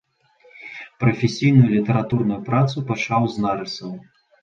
[1.03, 3.99] Прафесійную літаратурную працу пачаў з нарысаў.